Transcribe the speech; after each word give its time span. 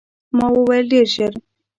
ما 0.35 0.45
وویل، 0.55 0.85
ډېر 0.91 1.07
ژر. 1.15 1.33